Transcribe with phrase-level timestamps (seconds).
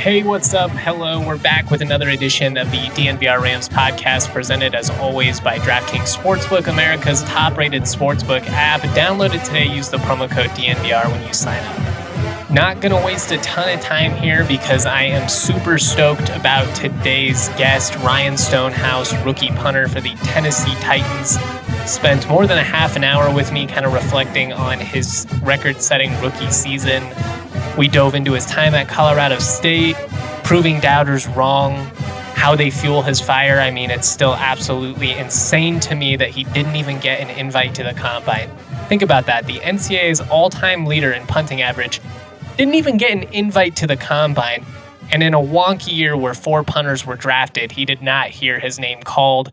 [0.00, 0.70] Hey, what's up?
[0.70, 5.58] Hello, we're back with another edition of the DNVR Rams podcast, presented as always by
[5.58, 8.80] DraftKings Sportsbook, America's top rated sportsbook app.
[8.96, 12.50] Download it today, use the promo code DNVR when you sign up.
[12.50, 16.74] Not going to waste a ton of time here because I am super stoked about
[16.74, 21.36] today's guest, Ryan Stonehouse, rookie punter for the Tennessee Titans.
[21.90, 25.82] Spent more than a half an hour with me, kind of reflecting on his record
[25.82, 27.02] setting rookie season
[27.76, 29.96] we dove into his time at Colorado State,
[30.44, 31.74] proving doubters wrong,
[32.34, 33.60] how they fuel his fire.
[33.60, 37.74] I mean, it's still absolutely insane to me that he didn't even get an invite
[37.76, 38.50] to the combine.
[38.88, 39.46] Think about that.
[39.46, 42.00] The NCAA's all time leader in punting average
[42.56, 44.64] didn't even get an invite to the combine.
[45.12, 48.78] And in a wonky year where four punters were drafted, he did not hear his
[48.78, 49.52] name called.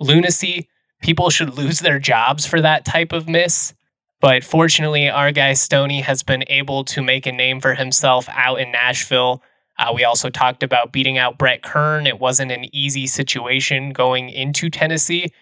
[0.00, 0.68] Lunacy.
[1.00, 3.74] People should lose their jobs for that type of miss.
[4.20, 8.60] But fortunately, our guy Stony has been able to make a name for himself out
[8.60, 9.42] in Nashville.
[9.78, 12.06] Uh, we also talked about beating out Brett Kern.
[12.06, 15.32] It wasn't an easy situation going into Tennessee,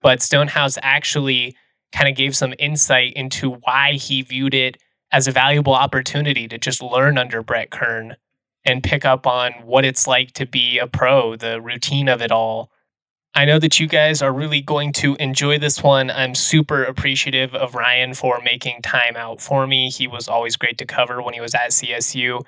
[0.00, 1.54] but Stonehouse actually
[1.92, 4.78] kind of gave some insight into why he viewed it
[5.12, 8.16] as a valuable opportunity to just learn under Brett Kern
[8.64, 12.32] and pick up on what it's like to be a pro, the routine of it
[12.32, 12.70] all,
[13.34, 16.10] I know that you guys are really going to enjoy this one.
[16.10, 19.88] I'm super appreciative of Ryan for making time out for me.
[19.88, 22.44] He was always great to cover when he was at CSU,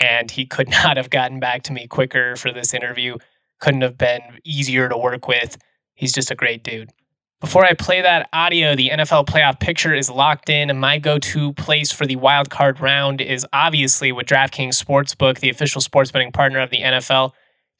[0.00, 3.18] and he could not have gotten back to me quicker for this interview.
[3.60, 5.58] Couldn't have been easier to work with.
[5.94, 6.90] He's just a great dude.
[7.42, 10.78] Before I play that audio, the NFL playoff picture is locked in.
[10.78, 15.50] My go to place for the wild card round is obviously with DraftKings Sportsbook, the
[15.50, 17.32] official sports betting partner of the NFL.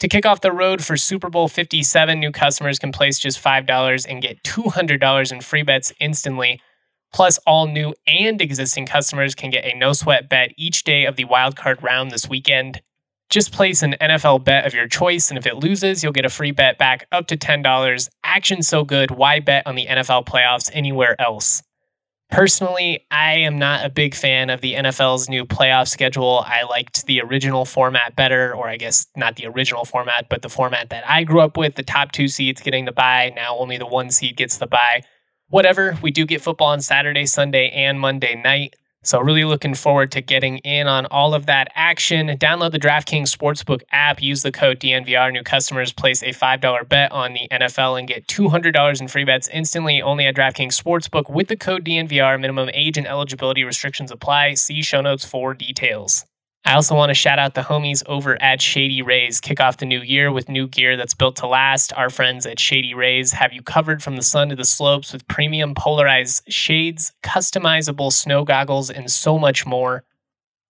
[0.03, 4.05] To kick off the road for Super Bowl 57, new customers can place just $5
[4.11, 6.61] and get $200 in free bets instantly.
[7.13, 11.15] Plus, all new and existing customers can get a no sweat bet each day of
[11.15, 12.81] the wildcard round this weekend.
[13.31, 16.29] Just place an NFL bet of your choice, and if it loses, you'll get a
[16.29, 18.09] free bet back up to $10.
[18.25, 21.63] Action so good, why bet on the NFL playoffs anywhere else?
[22.33, 26.43] Personally, I am not a big fan of the NFL's new playoff schedule.
[26.47, 30.49] I liked the original format better, or I guess not the original format, but the
[30.49, 33.35] format that I grew up with the top two seeds getting the bye.
[33.37, 35.03] Now only the one seed gets the bye.
[35.51, 38.77] Whatever, we do get football on Saturday, Sunday, and Monday night.
[39.03, 42.29] So, really looking forward to getting in on all of that action.
[42.39, 45.33] Download the DraftKings Sportsbook app, use the code DNVR.
[45.33, 49.49] New customers place a $5 bet on the NFL and get $200 in free bets
[49.49, 52.41] instantly only at DraftKings Sportsbook with the code DNVR.
[52.41, 54.55] Minimum age and eligibility restrictions apply.
[54.55, 56.25] See show notes for details.
[56.65, 59.41] I also want to shout out the homies over at Shady Rays.
[59.41, 61.93] Kick off the new year with new gear that's built to last.
[61.95, 65.27] Our friends at Shady Rays have you covered from the sun to the slopes with
[65.27, 70.05] premium polarized shades, customizable snow goggles, and so much more.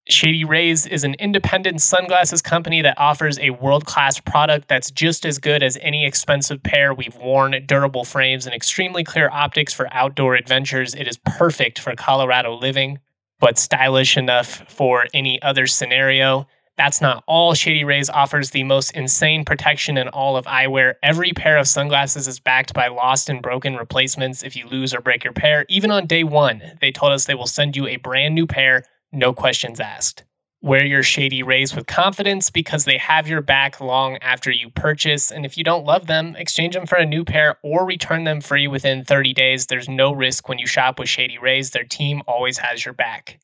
[0.08, 5.26] Shady Rays is an independent sunglasses company that offers a world class product that's just
[5.26, 7.54] as good as any expensive pair we've worn.
[7.66, 10.94] Durable frames and extremely clear optics for outdoor adventures.
[10.94, 12.98] It is perfect for Colorado living
[13.42, 16.47] but stylish enough for any other scenario.
[16.78, 17.54] That's not all.
[17.54, 20.94] Shady Rays offers the most insane protection in all of eyewear.
[21.03, 25.00] Every pair of sunglasses is backed by lost and broken replacements if you lose or
[25.00, 25.66] break your pair.
[25.69, 28.84] Even on day one, they told us they will send you a brand new pair,
[29.10, 30.22] no questions asked.
[30.64, 35.32] Wear your Shady Rays with confidence because they have your back long after you purchase.
[35.32, 38.40] And if you don't love them, exchange them for a new pair or return them
[38.40, 39.66] free within 30 days.
[39.66, 41.70] There's no risk when you shop with Shady Rays.
[41.70, 43.40] Their team always has your back.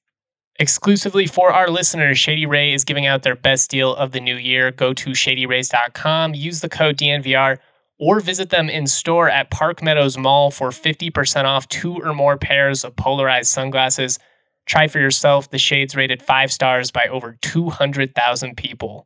[0.61, 4.37] Exclusively for our listeners, Shady Ray is giving out their best deal of the new
[4.37, 4.71] year.
[4.71, 7.59] Go to shadyrays.com, use the code DNVR,
[7.99, 12.37] or visit them in store at Park Meadows Mall for 50% off two or more
[12.37, 14.21] pairs of polarized sunglasses.
[14.69, 15.51] Try for yourself.
[15.51, 19.03] The shades rated five stars by over 200,000 people.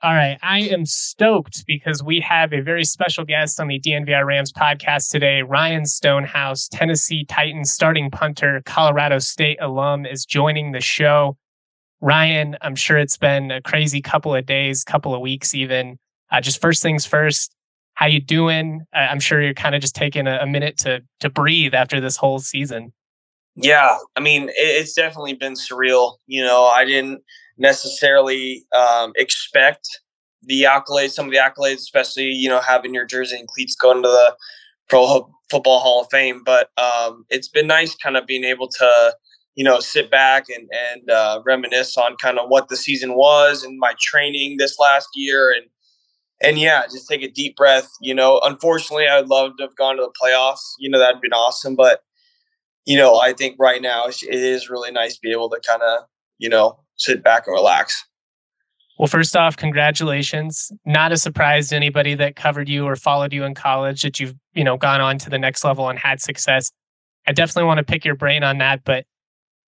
[0.00, 0.38] All right.
[0.40, 5.10] I am stoked because we have a very special guest on the DNVR Rams podcast
[5.10, 5.42] today.
[5.42, 11.36] Ryan Stonehouse, Tennessee Titans starting punter, Colorado State alum, is joining the show.
[12.00, 15.98] Ryan, I'm sure it's been a crazy couple of days, couple of weeks even.
[16.30, 17.52] Uh, just first things first,
[17.98, 18.82] How you doing?
[18.92, 22.16] I'm sure you're kind of just taking a, a minute to to breathe after this
[22.16, 22.92] whole season.
[23.56, 26.18] Yeah, I mean, it's definitely been surreal.
[26.28, 27.22] You know, I didn't
[27.56, 29.88] necessarily um, expect
[30.44, 34.00] the accolades, some of the accolades, especially you know having your jersey and cleats going
[34.04, 34.36] to the
[34.88, 36.42] Pro Football Hall of Fame.
[36.44, 39.16] But um, it's been nice, kind of being able to
[39.56, 43.64] you know sit back and and uh, reminisce on kind of what the season was
[43.64, 45.66] and my training this last year and
[46.42, 47.88] and yeah, just take a deep breath.
[48.00, 50.60] You know, unfortunately, I'd love to have gone to the playoffs.
[50.78, 52.02] You know, that'd been awesome, but
[52.86, 55.82] you know, I think right now it is really nice to be able to kind
[55.82, 56.04] of
[56.38, 58.04] you know sit back and relax.
[58.98, 60.72] Well, first off, congratulations.
[60.84, 64.34] Not a surprise to anybody that covered you or followed you in college that you've,
[64.54, 66.72] you know, gone on to the next level and had success.
[67.24, 68.82] I definitely want to pick your brain on that.
[68.84, 69.04] But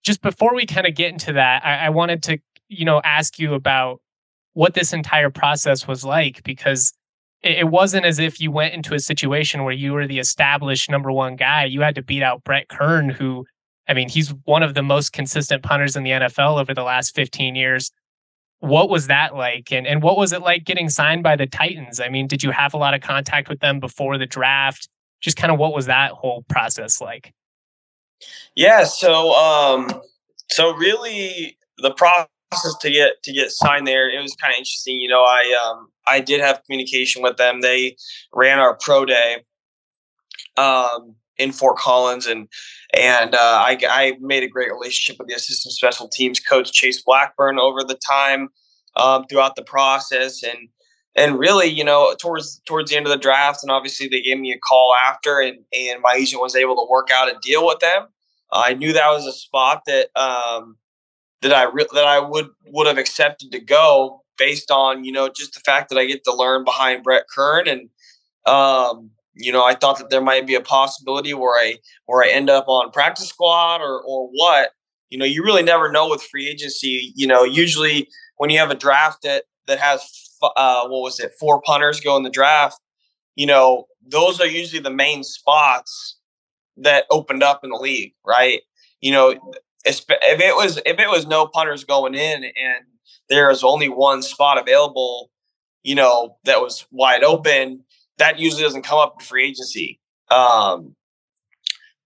[0.05, 3.41] just before we kind of get into that, I, I wanted to, you know, ask
[3.41, 4.01] you about
[4.57, 6.95] what this entire process was like because
[7.43, 11.13] it, wasn't as if you went into a situation where you were the established number
[11.13, 11.67] one guy.
[11.67, 13.45] You had to beat out Brett Kern, who,
[13.87, 17.15] I mean, he's one of the most consistent punters in the NFL over the last
[17.15, 17.93] 15 years.
[18.61, 19.71] What was that like?
[19.71, 22.01] And, and what was it like getting signed by the titans?
[22.01, 24.89] I mean did you have a lot of contact with them before the draft?
[25.21, 27.35] Just kind of what was that whole process like?
[28.55, 30.01] Yeah so um
[30.49, 32.31] so really the process
[32.81, 34.09] to get to get signed there.
[34.09, 37.61] It was kind of interesting you know i um i did have communication with them.
[37.61, 37.97] They
[38.33, 39.39] ran our pro day
[40.57, 42.49] um in Fort Collins, and
[42.95, 47.03] and uh, I, I made a great relationship with the assistant special teams coach Chase
[47.03, 48.49] Blackburn over the time
[48.97, 50.69] um, throughout the process, and
[51.15, 54.39] and really, you know, towards towards the end of the draft, and obviously they gave
[54.39, 57.67] me a call after, and and my agent was able to work out a deal
[57.67, 58.07] with them.
[58.53, 60.77] I knew that was a spot that um,
[61.43, 65.29] that I re- that I would would have accepted to go based on you know
[65.29, 67.89] just the fact that I get to learn behind Brett Kern and
[68.47, 71.75] um, you know, I thought that there might be a possibility where I
[72.07, 74.71] where I end up on practice squad or or what.
[75.11, 77.13] You know, you really never know with free agency.
[77.15, 78.09] You know, usually
[78.39, 80.03] when you have a draft that that has
[80.43, 82.81] uh, what was it, four punters go in the draft.
[83.35, 86.19] You know, those are usually the main spots
[86.79, 88.63] that opened up in the league, right?
[89.01, 89.35] You know,
[89.87, 92.85] if it was if it was no punters going in and
[93.29, 95.31] there is only one spot available,
[95.83, 97.85] you know, that was wide open,
[98.19, 100.01] that usually doesn't come up in free agency.
[100.31, 100.95] Um,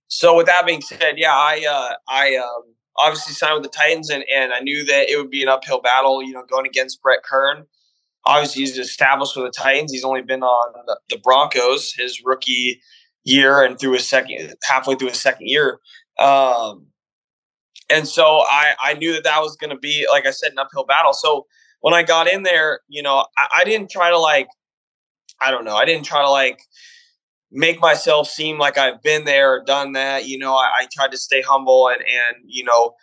[0.09, 4.11] so with that being said, yeah, I uh, I um, obviously signed with the Titans,
[4.11, 7.03] and, and I knew that it would be an uphill battle, you know, going against
[7.03, 7.65] Brett Kern.
[8.27, 9.93] Obviously, he's established with the Titans.
[9.93, 12.81] He's only been on the, the Broncos his rookie
[13.25, 15.79] year and through his second halfway through his second year.
[16.19, 16.87] Um,
[17.91, 20.59] and so I, I knew that that was going to be, like I said, an
[20.59, 21.13] uphill battle.
[21.13, 21.47] So
[21.81, 24.49] when I got in there, you know, I, I didn't try to like
[25.41, 25.77] I don't know.
[25.77, 26.61] I didn't try to like
[27.51, 30.27] make myself seem like I've been there or done that.
[30.27, 32.95] You know, I, I tried to stay humble and and you know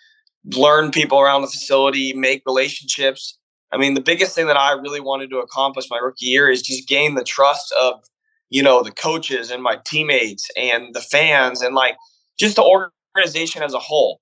[0.56, 3.38] learn people around the facility, make relationships.
[3.72, 6.62] I mean, the biggest thing that I really wanted to accomplish my rookie year is
[6.62, 8.04] just gain the trust of
[8.50, 11.96] you know the coaches and my teammates and the fans and like
[12.40, 14.22] just the organization as a whole.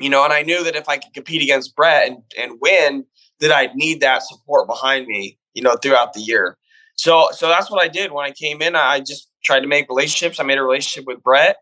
[0.00, 3.04] You know, and I knew that if I could compete against Brett and, and win,
[3.40, 6.56] that I'd need that support behind me, you know, throughout the year.
[6.96, 8.76] So so that's what I did when I came in.
[8.76, 10.40] I just tried to make relationships.
[10.40, 11.56] I made a relationship with Brett,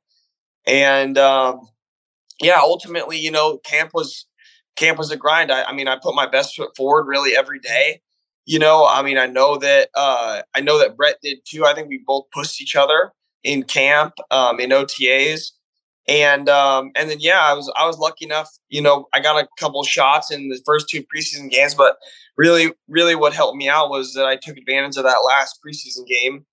[0.67, 1.61] and um,
[2.41, 4.27] yeah, ultimately, you know, camp was
[4.77, 5.51] camp was a grind.
[5.51, 8.01] I, I, mean, I put my best foot forward really every day.
[8.47, 11.67] You know, I mean, I know that uh, I know that Brett did too.
[11.67, 13.13] I think we both pushed each other
[13.45, 15.51] in camp, um, in OTAs,
[16.09, 18.49] and um, and then yeah, I was I was lucky enough.
[18.71, 21.97] You know, I got a couple shots in the first two preseason games, but
[22.37, 26.07] really, really what helped me out was that I took advantage of that last preseason
[26.07, 26.47] game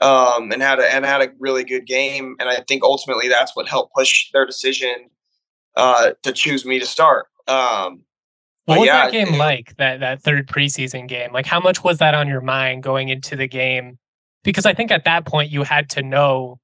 [0.00, 2.36] um, and had a and had a really good game.
[2.40, 5.10] And I think ultimately that's what helped push their decision
[5.76, 7.26] uh, to choose me to start.
[7.46, 8.02] Um,
[8.64, 9.76] what was yeah, that game like?
[9.76, 11.32] That that third preseason game?
[11.32, 13.98] Like, how much was that on your mind going into the game?
[14.42, 16.60] Because I think at that point you had to know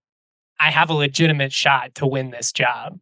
[0.58, 2.98] I have a legitimate shot to win this job.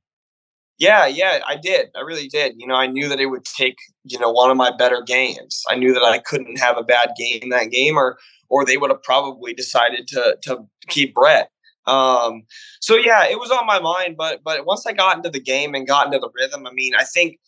[0.79, 1.91] Yeah, yeah, I did.
[1.95, 2.55] I really did.
[2.57, 5.63] You know, I knew that it would take, you know, one of my better games.
[5.69, 8.19] I knew that I couldn't have a bad game that game or
[8.49, 11.51] or they would have probably decided to to keep Brett.
[11.87, 12.43] Um,
[12.81, 15.75] so yeah, it was on my mind, but but once I got into the game
[15.75, 17.39] and got into the rhythm, I mean, I think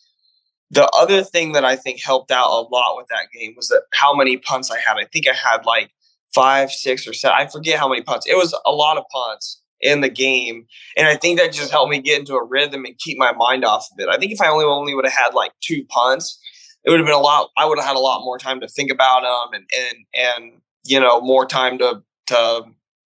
[0.71, 3.83] the other thing that I think helped out a lot with that game was that
[3.93, 4.99] how many punts I had.
[4.99, 5.91] I think I had like
[6.35, 7.37] five, six, or seven.
[7.39, 8.27] I forget how many punts.
[8.27, 10.67] It was a lot of punts in the game.
[10.97, 13.65] And I think that just helped me get into a rhythm and keep my mind
[13.65, 14.09] off of it.
[14.09, 16.41] I think if I only only would have had like two punts,
[16.85, 17.51] it would have been a lot.
[17.57, 20.53] I would have had a lot more time to think about them and and and
[20.87, 22.63] you know more time to to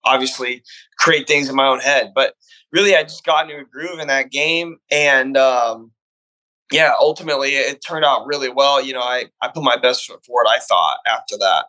[0.04, 0.62] obviously
[0.98, 2.12] create things in my own head.
[2.14, 2.34] But
[2.72, 5.92] really, I just got into a groove in that game, and um,
[6.72, 8.82] yeah, ultimately it turned out really well.
[8.82, 10.46] You know, I I put my best foot forward.
[10.48, 11.66] I thought after that.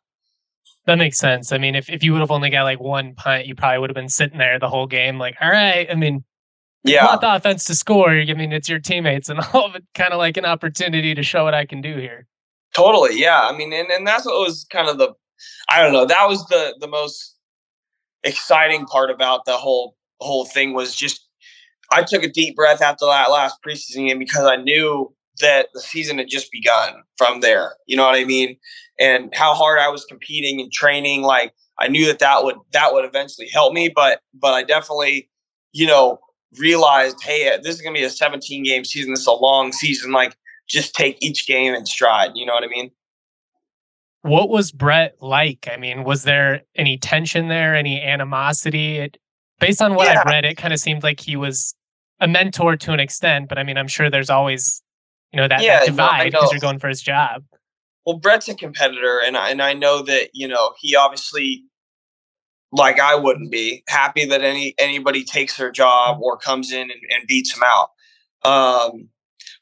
[0.90, 1.52] That makes sense.
[1.52, 3.92] I mean, if, if you would have only got like one punt, you probably would
[3.92, 5.88] have been sitting there the whole game, like, all right.
[5.88, 6.24] I mean,
[6.84, 8.10] yeah, not the offense to score.
[8.10, 11.22] I mean, it's your teammates, and all of it kind of like an opportunity to
[11.22, 12.26] show what I can do here.
[12.76, 13.42] Totally, yeah.
[13.44, 15.14] I mean, and, and that's what was kind of the,
[15.70, 17.36] I don't know, that was the the most
[18.24, 21.28] exciting part about the whole whole thing was just
[21.92, 25.82] I took a deep breath after that last preseason game because I knew that the
[25.82, 27.76] season had just begun from there.
[27.86, 28.58] You know what I mean?
[29.00, 32.94] And how hard I was competing and training, like I knew that that would that
[32.94, 35.30] would eventually help me, but but I definitely,
[35.72, 36.20] you know,
[36.58, 39.14] realized, hey, uh, this is gonna be a 17 game season.
[39.14, 40.12] This is a long season.
[40.12, 40.36] Like
[40.68, 42.32] just take each game in stride.
[42.36, 42.92] You know what I mean?
[44.22, 45.68] What was Brett like?
[45.72, 48.98] I mean, was there any tension there, any animosity?
[48.98, 49.18] It,
[49.60, 50.20] based on what yeah.
[50.20, 51.74] I've read, it kind of seemed like he was
[52.20, 54.84] a mentor to an extent, but I mean, I'm sure there's always,
[55.32, 57.44] you know, that, yeah, that divide because you're going for his job.
[58.06, 61.64] Well, Brett's a competitor, and I, and I know that you know he obviously,
[62.72, 67.02] like I wouldn't be happy that any anybody takes their job or comes in and,
[67.10, 67.90] and beats him out.
[68.44, 69.10] Um,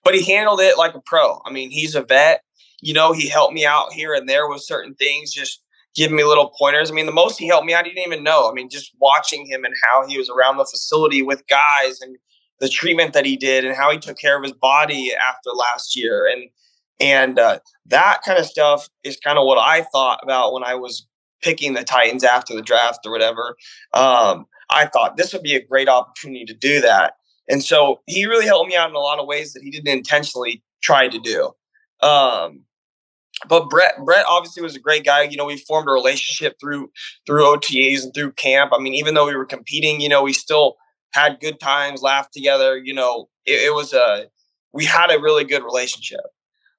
[0.03, 1.41] but he handled it like a pro.
[1.45, 2.43] I mean, he's a vet.
[2.81, 5.61] You know, he helped me out here and there with certain things, just
[5.95, 6.91] giving me little pointers.
[6.91, 8.49] I mean, the most he helped me, I didn't even know.
[8.49, 12.15] I mean, just watching him and how he was around the facility with guys and
[12.59, 15.95] the treatment that he did and how he took care of his body after last
[15.95, 16.49] year and
[16.99, 20.75] and uh, that kind of stuff is kind of what I thought about when I
[20.75, 21.07] was
[21.41, 23.55] picking the Titans after the draft or whatever.
[23.93, 27.13] Um, I thought this would be a great opportunity to do that.
[27.49, 29.87] And so he really helped me out in a lot of ways that he didn't
[29.87, 31.51] intentionally try to do.
[32.01, 32.63] Um,
[33.47, 35.21] but Brett, Brett obviously was a great guy.
[35.23, 36.89] You know, we formed a relationship through
[37.25, 38.71] through OTAs and through camp.
[38.73, 40.75] I mean, even though we were competing, you know, we still
[41.11, 42.77] had good times, laughed together.
[42.77, 44.25] You know, it, it was a
[44.73, 46.21] we had a really good relationship.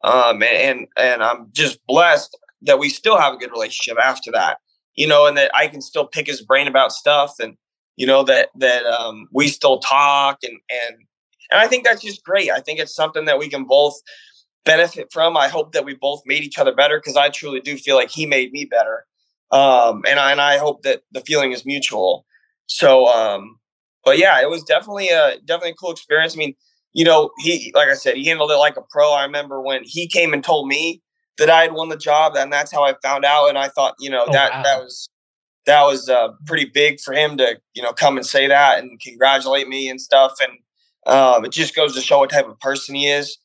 [0.05, 4.59] Um, and, and I'm just blessed that we still have a good relationship after that.
[4.95, 7.57] You know, and that I can still pick his brain about stuff and
[7.99, 10.97] you know that that um, we still talk and and
[11.51, 12.51] and I think that's just great.
[12.51, 13.95] I think it's something that we can both
[14.65, 15.37] benefit from.
[15.37, 18.11] I hope that we both made each other better because I truly do feel like
[18.11, 19.05] he made me better.
[19.51, 22.27] Um, and I and I hope that the feeling is mutual.
[22.67, 23.59] So, um,
[24.05, 26.35] but yeah, it was definitely a definitely a cool experience.
[26.35, 26.55] I mean,
[26.99, 29.13] you know, he like I said, he handled it like a pro.
[29.13, 31.01] I remember when he came and told me
[31.39, 33.47] that I had won the job, and that's how I found out.
[33.49, 34.63] And I thought, you know, oh, that wow.
[34.65, 35.09] that was
[35.67, 38.99] that was uh, pretty big for him to you know come and say that and
[38.99, 40.59] congratulate me and stuff and
[41.07, 43.39] um, it just goes to show what type of person he is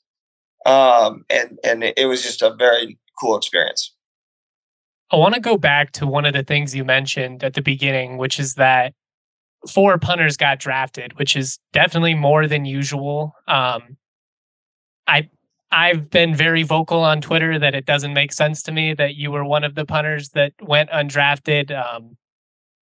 [0.65, 3.93] um, and and it was just a very cool experience
[5.11, 8.17] i want to go back to one of the things you mentioned at the beginning
[8.17, 8.93] which is that
[9.69, 13.97] four punters got drafted which is definitely more than usual um,
[15.07, 15.29] i
[15.73, 19.31] I've been very vocal on Twitter that it doesn't make sense to me that you
[19.31, 21.71] were one of the punters that went undrafted.
[21.71, 22.15] Um,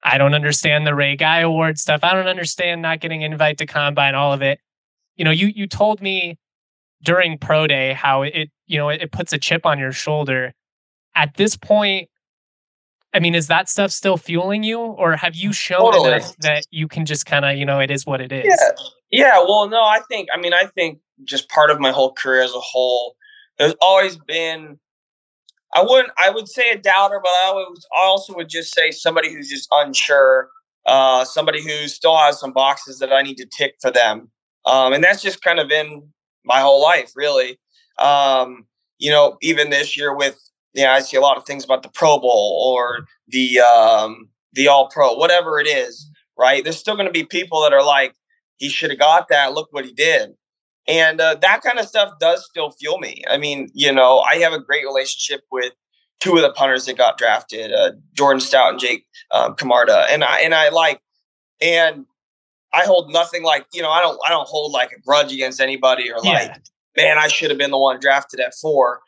[0.04, 2.04] I don't understand the Ray Guy Award stuff.
[2.04, 4.60] I don't understand not getting invite to combine, all of it.
[5.16, 6.38] You know, you you told me
[7.04, 10.54] during pro day how it you know it, it puts a chip on your shoulder.
[11.16, 12.10] At this point,
[13.13, 16.13] I mean, is that stuff still fueling you, or have you shown totally.
[16.13, 18.46] enough that you can just kind of you know it is what it is?
[18.48, 19.38] Yeah, yeah.
[19.39, 22.53] Well, no, I think I mean I think just part of my whole career as
[22.53, 23.15] a whole.
[23.58, 24.80] There's always been
[25.74, 27.65] I wouldn't I would say a doubter, but I
[27.96, 30.50] I also would just say somebody who's just unsure,
[30.86, 34.30] uh, somebody who still has some boxes that I need to tick for them.
[34.65, 36.03] Um, and that's just kind of been
[36.44, 37.60] my whole life, really.
[37.98, 38.65] Um,
[39.00, 40.39] you know, even this year with
[40.74, 44.68] yeah, I see a lot of things about the Pro Bowl or the um, the
[44.68, 46.63] All Pro, whatever it is, right?
[46.63, 48.16] There's still going to be people that are like,
[48.58, 49.54] he should have got that.
[49.54, 50.32] Look what he did.
[50.88, 53.24] And uh, that kind of stuff does still fuel me.
[53.30, 55.74] I mean, you know, I have a great relationship with
[56.20, 60.24] two of the punters that got drafted, uh, Jordan Stout and Jake um, Camarda, and
[60.24, 61.01] I and I like,
[61.60, 62.06] and
[62.74, 65.60] I hold nothing like you know I don't I don't hold like a grudge against
[65.60, 66.58] anybody or like yeah.
[66.96, 69.01] man I should have been the one drafted at four,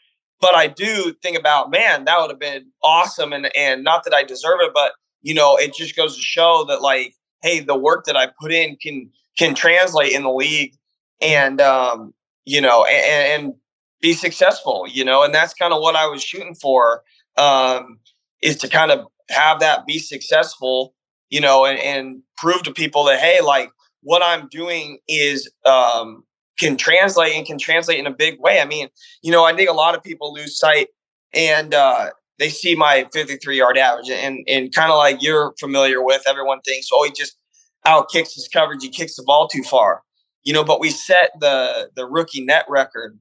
[0.43, 4.13] but I do think about man that would have been awesome and and not that
[4.13, 7.77] I deserve it, but you know it just goes to show that like hey the
[7.77, 10.75] work that I put in can can translate in the league
[11.23, 12.13] and um,
[12.45, 13.53] you know, and, and,
[14.01, 14.85] be successful.
[14.85, 17.03] You know, and that's kind of what I was shooting for.
[17.37, 17.99] Um,
[18.41, 20.93] is to kind of have that be successful.
[21.29, 23.71] You know, and, and prove to people that hey, like
[24.01, 26.25] what I'm doing is um,
[26.57, 28.59] can translate and can translate in a big way.
[28.59, 28.89] I mean,
[29.21, 30.87] you know, I think a lot of people lose sight
[31.33, 36.03] and uh, they see my 53 yard average and and kind of like you're familiar
[36.03, 37.37] with everyone thinks oh he just
[37.85, 40.01] out kicks his coverage he kicks the ball too far.
[40.43, 43.17] You know but we set the the rookie net record.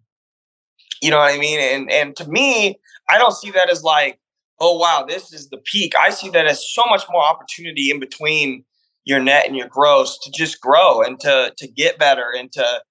[1.01, 1.59] You know what i mean?
[1.61, 4.19] And and to me i don't see that as like
[4.61, 5.95] oh wow this is the peak.
[5.99, 8.65] I see that as so much more opportunity in between
[9.05, 12.83] your net and your gross to just grow and to to get better and to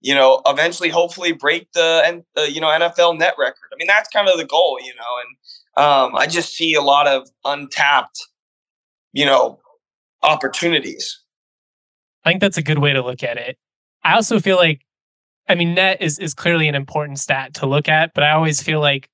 [0.00, 3.68] you know eventually hopefully break the uh, you know NFL net record.
[3.72, 6.82] I mean that's kind of the goal, you know, and um, I just see a
[6.82, 8.18] lot of untapped
[9.12, 9.60] you know
[10.22, 11.20] opportunities.
[12.24, 13.56] I think that's a good way to look at it.
[14.02, 14.82] I also feel like
[15.48, 18.62] I mean net is is clearly an important stat to look at, but I always
[18.62, 19.08] feel like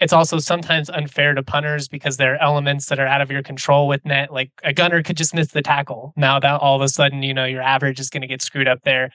[0.00, 3.42] it's also sometimes unfair to punters because there are elements that are out of your
[3.42, 4.32] control with net.
[4.32, 6.14] Like a gunner could just miss the tackle.
[6.16, 8.66] Now that all of a sudden, you know, your average is going to get screwed
[8.66, 9.12] up there.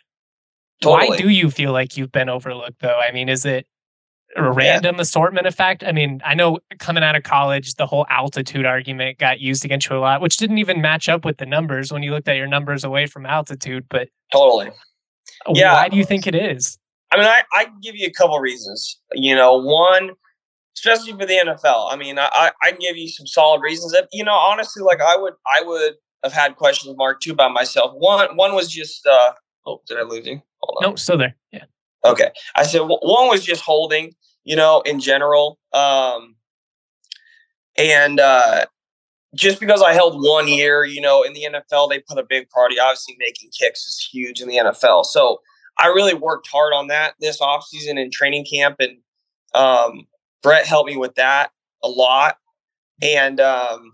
[0.82, 1.10] Totally.
[1.10, 3.00] Why do you feel like you've been overlooked though?
[3.00, 3.68] I mean, is it
[4.36, 5.02] a random yeah.
[5.02, 5.84] assortment effect?
[5.84, 9.90] I mean, I know coming out of college, the whole altitude argument got used against
[9.90, 12.36] you a lot, which didn't even match up with the numbers when you looked at
[12.36, 13.86] your numbers away from altitude.
[13.90, 14.72] But totally.
[15.54, 15.74] Yeah.
[15.74, 16.78] Why do you think it is?
[17.12, 19.00] I mean, I, I can give you a couple reasons.
[19.14, 20.12] You know, one,
[20.76, 21.92] especially for the NFL.
[21.92, 23.94] I mean, I I can give you some solid reasons.
[23.94, 27.48] That, you know, honestly, like I would I would have had questions mark too by
[27.48, 27.94] myself.
[27.96, 29.34] One one was just uh
[29.66, 30.42] oh, did I lose you?
[30.66, 30.92] Hold on.
[30.92, 31.36] No, still there.
[31.52, 31.66] Yeah.
[32.04, 32.30] Okay.
[32.56, 35.60] I said one was just holding, you know, in general.
[35.74, 36.36] Um
[37.78, 38.66] and uh
[39.36, 42.50] just because I held one year, you know, in the NFL, they put a big
[42.50, 42.80] party.
[42.80, 45.04] Obviously, making kicks is huge in the NFL.
[45.06, 45.42] So
[45.78, 48.78] I really worked hard on that this offseason in training camp.
[48.80, 48.98] And
[49.54, 50.08] um,
[50.42, 51.52] Brett helped me with that
[51.84, 52.38] a lot,
[53.02, 53.94] and um,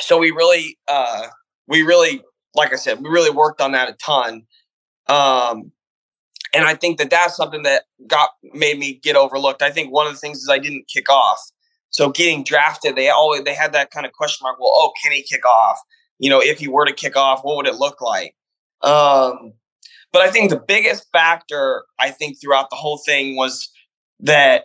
[0.00, 1.28] so we really, uh,
[1.66, 2.22] we really,
[2.54, 4.46] like I said, we really worked on that a ton.
[5.08, 5.72] Um,
[6.56, 9.62] and I think that that's something that got made me get overlooked.
[9.62, 11.38] I think one of the things is I didn't kick off.
[11.90, 14.58] So getting drafted, they always they had that kind of question mark.
[14.58, 15.78] Well, oh, can he kick off?
[16.18, 18.34] You know, if he were to kick off, what would it look like?
[18.82, 19.52] Um,
[20.12, 23.70] but I think the biggest factor I think throughout the whole thing was
[24.20, 24.64] that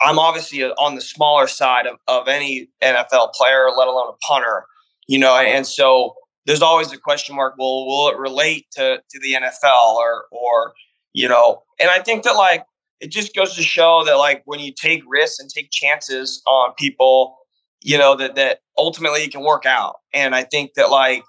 [0.00, 4.66] I'm obviously on the smaller side of, of any NFL player, let alone a punter,
[5.06, 6.14] you know, and so
[6.46, 7.54] there's always a question mark.
[7.58, 10.74] Well, will it relate to, to the NFL or, or,
[11.14, 12.64] you know, and I think that like,
[13.00, 16.74] it just goes to show that like when you take risks and take chances on
[16.78, 17.36] people,
[17.80, 19.96] you know, that, that ultimately it can work out.
[20.12, 21.24] And I think that like,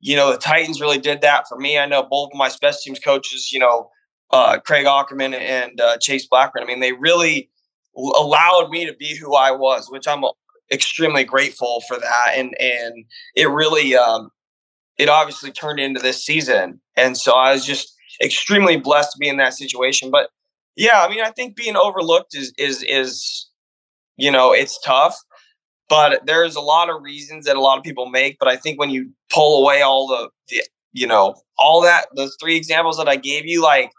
[0.00, 1.78] you know, the Titans really did that for me.
[1.78, 3.90] I know both of my special teams coaches, you know,
[4.30, 6.62] uh, Craig Aukerman and uh, Chase Blackburn.
[6.62, 7.50] I mean, they really,
[7.96, 10.24] allowed me to be who I was, which I'm
[10.72, 12.32] extremely grateful for that.
[12.36, 14.30] And and it really um,
[14.98, 19.28] it obviously turned into this season, and so I was just extremely blessed to be
[19.28, 20.10] in that situation.
[20.10, 20.30] But
[20.76, 23.48] yeah, I mean, I think being overlooked is is is
[24.16, 25.16] you know it's tough,
[25.88, 28.38] but there's a lot of reasons that a lot of people make.
[28.38, 32.36] But I think when you pull away all the, the you know all that those
[32.40, 33.90] three examples that I gave you, like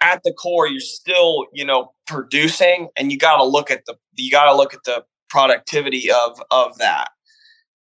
[0.00, 3.94] at the core, you're still, you know, producing and you got to look at the,
[4.14, 7.10] you got to look at the productivity of, of that.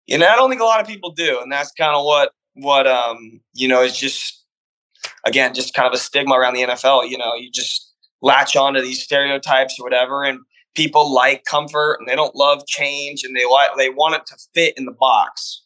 [0.06, 1.38] You know, I don't think a lot of people do.
[1.42, 4.44] And that's kind of what, what, um, you know, is just,
[5.26, 7.08] again, just kind of a stigma around the NFL.
[7.10, 10.24] You know, you just latch onto these stereotypes or whatever.
[10.24, 10.40] And
[10.74, 14.36] people like comfort and they don't love change and they like, they want it to
[14.54, 15.62] fit in the box.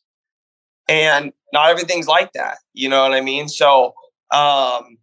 [0.89, 2.59] And not everything's like that.
[2.75, 3.49] You know what I mean?
[3.49, 3.95] So,
[4.33, 4.99] um,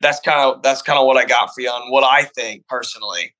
[0.00, 2.66] that's kind of that's kind of what I got for you on what I think
[2.68, 3.34] personally.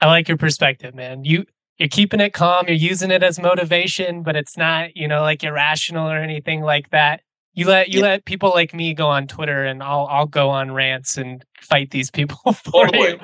[0.00, 1.24] I like your perspective, man.
[1.24, 1.46] You
[1.78, 5.44] you're keeping it calm, you're using it as motivation, but it's not, you know, like
[5.44, 7.20] irrational or anything like that.
[7.56, 8.06] You let you yeah.
[8.06, 11.90] let people like me go on Twitter and I'll I'll go on rants and fight
[11.90, 13.18] these people for totally.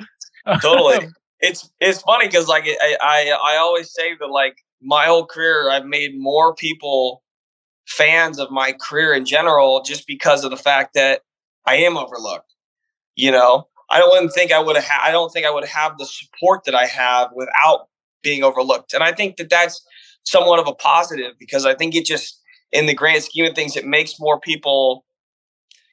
[0.47, 0.59] you.
[0.61, 1.07] totally.
[1.45, 5.69] It's it's funny because like I, I I always say that like my whole career
[5.69, 7.21] I've made more people
[7.85, 11.19] fans of my career in general just because of the fact that
[11.65, 12.53] I am overlooked.
[13.15, 15.01] You know, I don't think I would have.
[15.03, 17.87] I don't think I would have the support that I have without
[18.23, 18.93] being overlooked.
[18.93, 19.85] And I think that that's
[20.23, 22.41] somewhat of a positive because I think it just,
[22.73, 25.05] in the grand scheme of things, it makes more people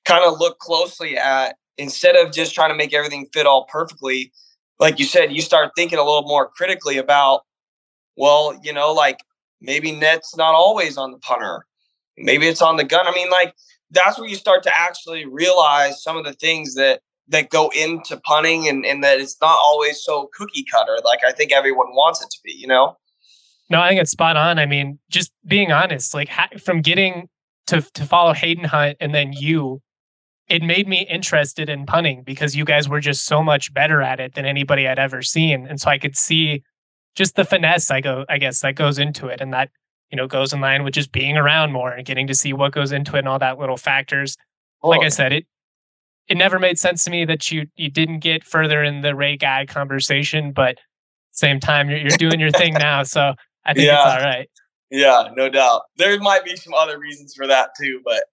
[0.04, 4.32] kind of look closely at instead of just trying to make everything fit all perfectly.
[4.78, 7.42] Like you said, you start thinking a little more critically about,
[8.16, 9.20] well, you know, like
[9.60, 11.66] maybe net's not always on the punter.
[12.16, 13.06] Maybe it's on the gun.
[13.06, 13.54] I mean, like
[13.90, 18.16] that's where you start to actually realize some of the things that that go into
[18.16, 22.22] punting and, and that it's not always so cookie cutter like I think everyone wants
[22.22, 22.96] it to be, you know?
[23.70, 24.58] No, I think it's spot on.
[24.58, 27.28] I mean, just being honest, like ha- from getting
[27.68, 29.80] to to follow Hayden Hunt and then you
[30.48, 34.18] it made me interested in punting because you guys were just so much better at
[34.18, 35.68] it than anybody I'd ever seen.
[35.68, 36.64] And so I could see
[37.14, 39.70] just the finesse I go I guess that goes into it and that
[40.10, 42.72] you know goes in line with just being around more and getting to see what
[42.72, 44.36] goes into it and all that little factors.
[44.82, 45.46] Like I said, it
[46.26, 49.36] it never made sense to me that you you didn't get further in the Ray
[49.36, 50.78] Guy conversation, but
[51.32, 54.14] same time you're, you're doing your thing now, so I think yeah.
[54.14, 54.48] it's all right.
[54.90, 55.82] Yeah, no doubt.
[55.96, 58.24] There might be some other reasons for that too, but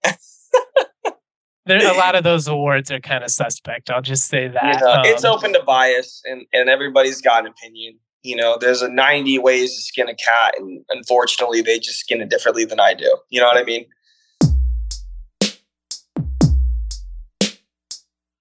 [1.65, 3.89] there a lot of those awards are kind of suspect.
[3.89, 4.81] I'll just say that.
[4.81, 7.99] Um, it's open to bias, and and everybody's got an opinion.
[8.23, 12.21] You know, there's a 90 ways to skin a cat, and unfortunately, they just skin
[12.21, 13.15] it differently than I do.
[13.29, 13.85] You know what I mean?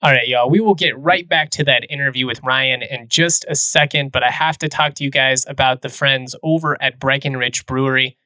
[0.06, 0.48] All right, y'all.
[0.48, 4.22] We will get right back to that interview with Ryan in just a second, but
[4.22, 8.16] I have to talk to you guys about the friends over at Breckenridge Brewery.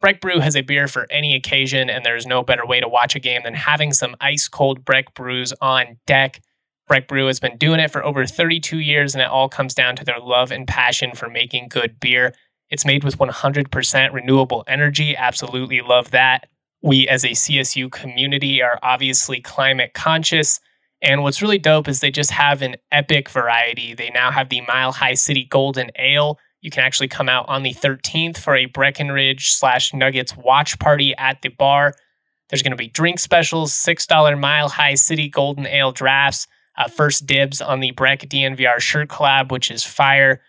[0.00, 3.14] Breck Brew has a beer for any occasion, and there's no better way to watch
[3.14, 6.42] a game than having some ice cold Breck Brews on deck.
[6.88, 9.94] Breck Brew has been doing it for over 32 years, and it all comes down
[9.94, 12.34] to their love and passion for making good beer.
[12.68, 15.16] It's made with 100% renewable energy.
[15.16, 16.48] Absolutely love that.
[16.82, 20.58] We, as a CSU community, are obviously climate conscious.
[21.00, 23.94] And what's really dope is they just have an epic variety.
[23.94, 27.62] They now have the Mile High City Golden Ale, you can actually come out on
[27.62, 31.94] the 13th for a Breckenridge slash Nuggets watch party at the bar.
[32.48, 37.26] There's going to be drink specials, $6 Mile High City Golden Ale drafts, uh, first
[37.26, 40.40] dibs on the Breck DNVR shirt collab, which is fire.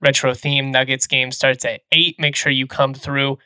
[0.00, 2.18] Retro theme Nuggets game starts at 8.
[2.18, 3.38] Make sure you come through.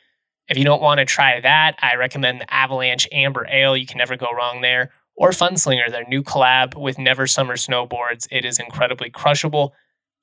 [0.47, 3.75] If you don't want to try that, I recommend the Avalanche Amber Ale.
[3.75, 4.91] You can never go wrong there.
[5.15, 8.27] Or Funslinger, their new collab with Never Summer Snowboards.
[8.31, 9.73] It is incredibly crushable.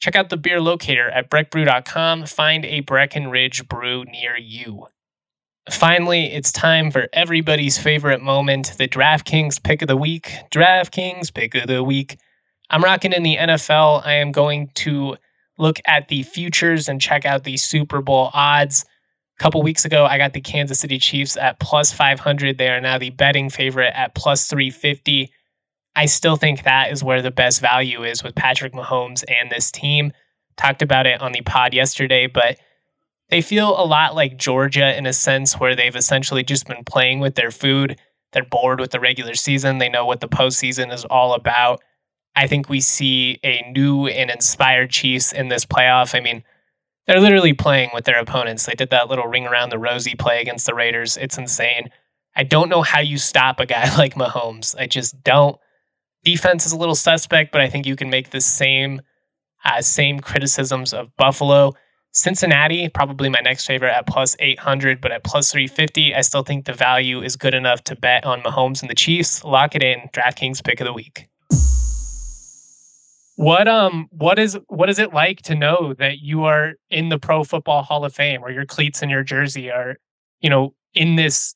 [0.01, 2.27] Check out the beer locator at breckbrew.com.
[2.27, 4.87] Find a Breckenridge brew near you.
[5.71, 10.33] Finally, it's time for everybody's favorite moment the DraftKings pick of the week.
[10.51, 12.19] DraftKings pick of the week.
[12.71, 14.05] I'm rocking in the NFL.
[14.05, 15.17] I am going to
[15.59, 18.85] look at the futures and check out the Super Bowl odds.
[19.41, 22.59] Couple weeks ago, I got the Kansas City Chiefs at plus 500.
[22.59, 25.33] They are now the betting favorite at plus 350.
[25.97, 29.71] I still think that is where the best value is with Patrick Mahomes and this
[29.73, 30.13] team.
[30.59, 32.59] Talked about it on the pod yesterday, but
[33.31, 37.21] they feel a lot like Georgia in a sense where they've essentially just been playing
[37.21, 37.99] with their food.
[38.33, 39.79] They're bored with the regular season.
[39.79, 41.81] They know what the postseason is all about.
[42.37, 46.15] I think we see a new and inspired Chiefs in this playoff.
[46.15, 46.45] I mean,
[47.11, 48.67] they're literally playing with their opponents.
[48.67, 51.17] They did that little ring around the rosy play against the Raiders.
[51.17, 51.91] It's insane.
[52.37, 54.79] I don't know how you stop a guy like Mahomes.
[54.79, 55.59] I just don't.
[56.23, 59.01] Defense is a little suspect, but I think you can make the same
[59.65, 61.73] uh, same criticisms of Buffalo.
[62.13, 66.65] Cincinnati, probably my next favorite at plus 800, but at plus 350, I still think
[66.65, 69.43] the value is good enough to bet on Mahomes and the Chiefs.
[69.43, 70.09] Lock it in.
[70.13, 71.30] DraftKings pick of the week.
[73.41, 77.19] What um what is what is it like to know that you are in the
[77.19, 79.97] Pro Football Hall of Fame or your cleats and your jersey are,
[80.43, 81.55] you know, in this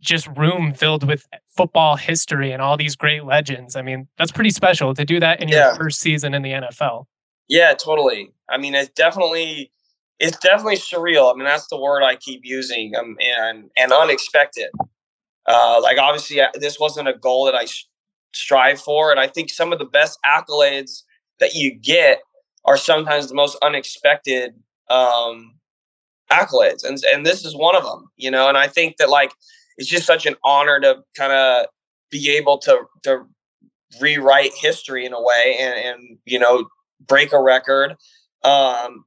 [0.00, 1.24] just room filled with
[1.56, 3.76] football history and all these great legends.
[3.76, 5.66] I mean, that's pretty special to do that in yeah.
[5.66, 7.04] your first season in the NFL.
[7.46, 8.32] Yeah, totally.
[8.48, 9.70] I mean, it's definitely
[10.18, 11.32] it's definitely surreal.
[11.32, 12.96] I mean, that's the word I keep using.
[12.96, 14.70] Um, and and unexpected.
[15.46, 17.66] Uh, like obviously, uh, this wasn't a goal that I
[18.36, 21.02] strive for, and I think some of the best accolades
[21.40, 22.20] that you get
[22.64, 24.54] are sometimes the most unexpected
[24.90, 25.54] um,
[26.30, 28.10] accolades, and and this is one of them.
[28.16, 29.32] You know, and I think that like
[29.78, 31.66] it's just such an honor to kind of
[32.10, 33.26] be able to to
[34.00, 36.66] rewrite history in a way and, and you know
[37.06, 37.94] break a record
[38.44, 39.04] um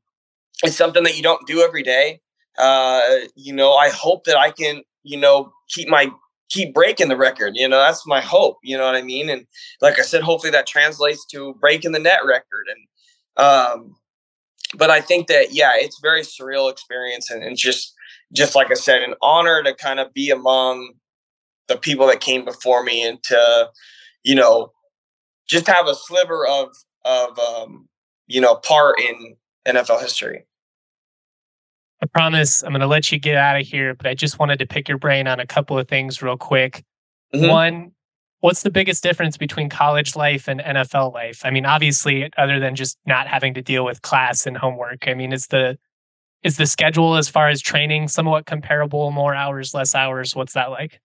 [0.64, 2.20] it's something that you don't do every day
[2.58, 3.02] uh
[3.36, 6.10] you know i hope that i can you know keep my
[6.50, 9.46] keep breaking the record you know that's my hope you know what i mean and
[9.82, 13.96] like i said hopefully that translates to breaking the net record and um
[14.78, 17.94] but i think that yeah it's very surreal experience and, and just
[18.34, 20.94] just like I said, an honor to kind of be among
[21.68, 23.70] the people that came before me and to,
[24.24, 24.72] you know,
[25.48, 26.70] just have a sliver of
[27.06, 27.88] of um,
[28.28, 29.36] you know part in
[29.68, 30.46] NFL history.
[32.02, 34.60] I promise I'm going to let you get out of here, but I just wanted
[34.60, 36.84] to pick your brain on a couple of things real quick.
[37.34, 37.48] Mm-hmm.
[37.48, 37.92] One,
[38.40, 41.42] what's the biggest difference between college life and NFL life?
[41.44, 45.14] I mean, obviously, other than just not having to deal with class and homework, I
[45.14, 45.78] mean, is the
[46.44, 50.70] is the schedule as far as training somewhat comparable more hours less hours what's that
[50.70, 51.00] like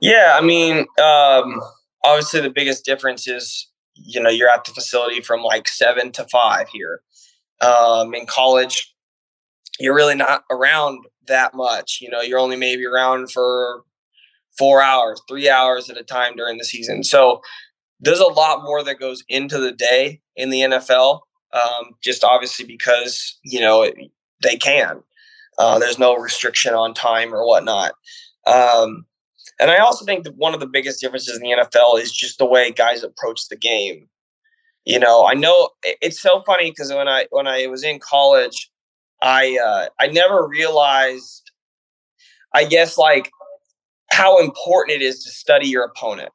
[0.00, 1.60] yeah i mean um,
[2.04, 6.24] obviously the biggest difference is you know you're at the facility from like seven to
[6.28, 7.02] five here
[7.60, 8.89] um, in college
[9.80, 13.84] you're really not around that much you know you're only maybe around for
[14.60, 17.02] four hours, three hours at a time during the season.
[17.02, 17.40] So
[17.98, 21.20] there's a lot more that goes into the day in the NFL.
[21.52, 23.94] Um, just obviously because you know it,
[24.42, 25.02] they can.
[25.58, 27.92] Uh, there's no restriction on time or whatnot.
[28.46, 29.04] Um,
[29.58, 32.38] and I also think that one of the biggest differences in the NFL is just
[32.38, 34.08] the way guys approach the game.
[34.86, 38.69] You know, I know it's so funny because when I when I was in college,
[39.22, 41.50] I uh, I never realized,
[42.54, 43.30] I guess, like
[44.10, 46.30] how important it is to study your opponent.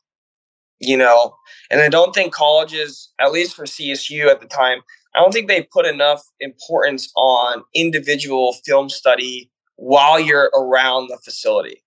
[0.80, 1.36] You know,
[1.71, 4.82] and I don't think colleges, at least for CSU at the time,
[5.15, 11.17] I don't think they put enough importance on individual film study while you're around the
[11.24, 11.82] facility.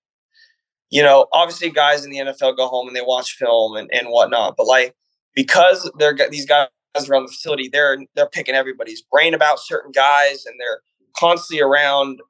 [0.90, 4.08] You know, obviously, guys in the NFL go home and they watch film and, and
[4.08, 4.94] whatnot, but like
[5.34, 10.44] because they're these guys around the facility, they're they're picking everybody's brain about certain guys,
[10.46, 10.80] and they're
[11.16, 12.20] constantly around,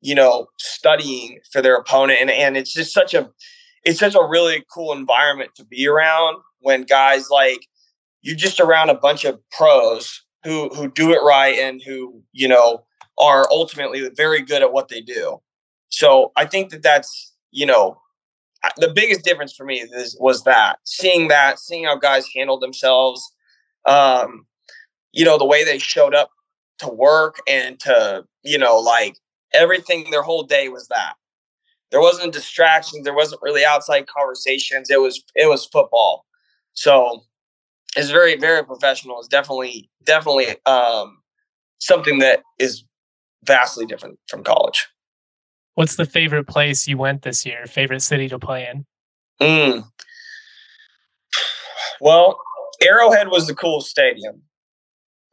[0.00, 3.30] you know, studying for their opponent, and and it's just such a
[3.84, 7.66] it's such a really cool environment to be around when guys like
[8.22, 12.48] you're just around a bunch of pros who who do it right and who you
[12.48, 12.84] know
[13.18, 15.38] are ultimately very good at what they do.
[15.88, 17.98] So I think that that's you know
[18.76, 23.22] the biggest difference for me is, was that seeing that seeing how guys handled themselves,
[23.86, 24.46] um,
[25.12, 26.30] you know the way they showed up
[26.78, 29.16] to work and to you know like
[29.54, 31.14] everything their whole day was that
[31.90, 36.26] there wasn't distractions there wasn't really outside conversations it was it was football
[36.74, 37.22] so
[37.96, 39.18] it's very very professional.
[39.18, 41.18] It's definitely definitely um,
[41.78, 42.84] something that is
[43.44, 44.86] vastly different from college.
[45.74, 47.66] What's the favorite place you went this year?
[47.66, 48.86] Favorite city to play in?
[49.40, 49.84] Mm.
[52.00, 52.38] Well,
[52.82, 54.42] Arrowhead was the coolest stadium.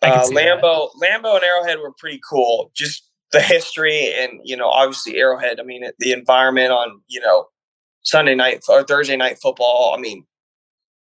[0.01, 1.21] Uh, Lambeau, that.
[1.23, 2.71] Lambeau, and Arrowhead were pretty cool.
[2.75, 5.59] Just the history, and you know, obviously Arrowhead.
[5.59, 7.47] I mean, the environment on you know
[8.03, 9.93] Sunday night or Thursday night football.
[9.97, 10.25] I mean,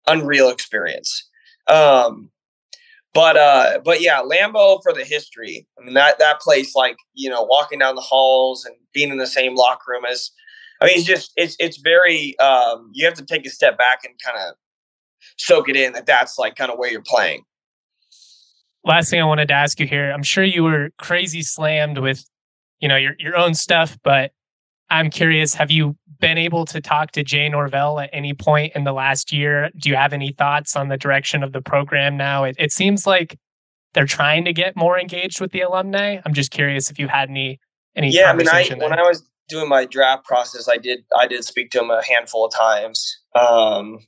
[0.08, 1.30] unreal experience.
[1.68, 2.32] Um,
[3.14, 5.68] but uh, but yeah, Lambeau for the history.
[5.80, 9.18] I mean that that place, like you know, walking down the halls and being in
[9.18, 10.32] the same locker room as,
[10.82, 12.38] I mean, it's just it's it's very.
[12.40, 14.56] Um, you have to take a step back and kind of
[15.38, 17.44] soak it in that that's like kind of where you're playing.
[18.84, 22.24] Last thing I wanted to ask you here, I'm sure you were crazy slammed with,
[22.80, 24.32] you know, your your own stuff, but
[24.90, 28.84] I'm curious, have you been able to talk to Jay Norvell at any point in
[28.84, 29.72] the last year?
[29.78, 32.44] Do you have any thoughts on the direction of the program now?
[32.44, 33.38] It, it seems like
[33.94, 36.20] they're trying to get more engaged with the alumni.
[36.26, 37.60] I'm just curious if you had any
[37.96, 38.30] any yeah.
[38.30, 41.72] I mean, I when I was doing my draft process, I did I did speak
[41.72, 44.00] to him a handful of times, um,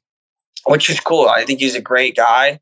[0.67, 1.27] which is cool.
[1.27, 2.60] I think he's a great guy.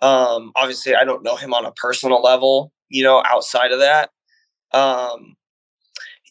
[0.00, 4.10] Um, obviously, I don't know him on a personal level, you know, outside of that.
[4.72, 5.36] Um,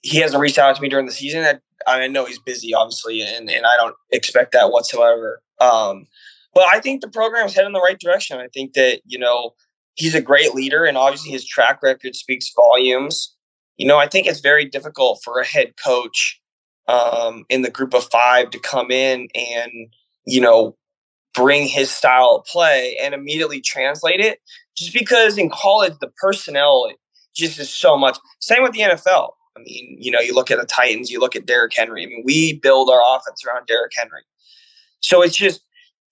[0.02, 1.44] he hasn't reached out to me during the season.
[1.86, 5.42] I, I know he's busy, obviously, and, and I don't expect that whatsoever.
[5.60, 6.08] Um,
[6.54, 8.40] but I think the program is heading in the right direction.
[8.40, 9.54] I think that, you know,
[9.96, 13.36] he's a great leader, and obviously his track record speaks volumes.
[13.76, 16.40] You know, I think it's very difficult for a head coach
[16.88, 19.72] um, in the group of five to come in and,
[20.26, 20.78] you know,
[21.38, 24.40] bring his style of play and immediately translate it
[24.76, 26.92] just because in college the personnel
[27.36, 30.60] just is so much same with the NFL I mean, you know, you look at
[30.60, 32.04] the Titans, you look at Derrick Henry.
[32.04, 34.22] I mean, we build our offense around Derrick Henry.
[35.00, 35.62] So it's just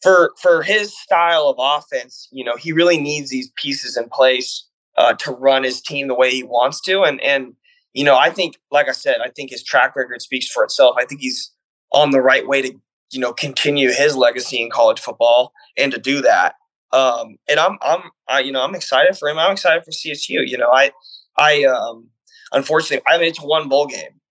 [0.02, 4.68] for for his style of offense, you know, he really needs these pieces in place
[4.98, 7.04] uh, to run his team the way he wants to.
[7.04, 7.54] And and
[7.94, 10.96] you know, I think, like I said, I think his track record speaks for itself.
[11.00, 11.52] I think he's
[11.94, 12.74] on the right way to
[13.12, 16.56] you know continue his legacy in college football and to do that.
[16.92, 19.38] Um, and I'm I'm I, you know I'm excited for him.
[19.38, 20.48] I'm excited for CSU.
[20.48, 20.92] You know, I
[21.38, 22.10] I um
[22.52, 24.22] unfortunately, I mean it's one bowl game.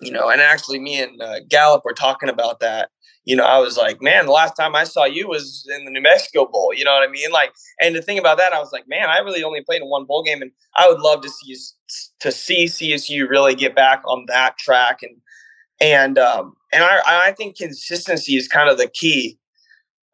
[0.00, 2.90] You know, and actually, me and uh, Gallup were talking about that.
[3.24, 5.90] You know, I was like, man, the last time I saw you was in the
[5.90, 6.72] New Mexico Bowl.
[6.72, 7.30] You know what I mean?
[7.30, 9.88] Like, and the thing about that, I was like, man, I really only played in
[9.88, 11.56] one bowl game, and I would love to see
[12.20, 15.16] to see CSU really get back on that track and
[15.80, 19.38] and um, and I I think consistency is kind of the key.